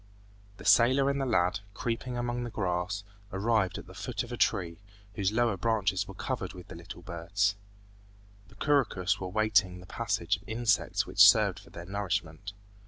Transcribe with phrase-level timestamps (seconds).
[0.57, 4.35] The sailor and the lad, creeping among the grass, arrived at the foot of a
[4.35, 4.79] tree,
[5.13, 7.55] whose lower branches were covered with little birds.
[8.47, 12.53] The couroucous were waiting the passage of insects which served for their nourishment.